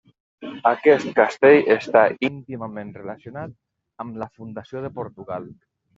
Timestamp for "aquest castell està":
0.69-2.01